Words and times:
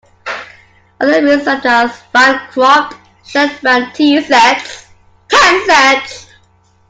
Other 0.99 1.21
mills 1.21 1.43
such 1.43 1.63
as 1.65 2.01
Bancroft 2.11 2.95
Shed 3.23 3.51
ran 3.63 3.93
ten-sets. 3.93 4.87